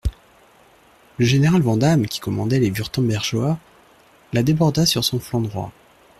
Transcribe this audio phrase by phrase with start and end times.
[1.19, 3.59] Le général Vandamme, qui commandait les Wurtembergeois,
[4.33, 5.71] la déborda sur son flanc droit.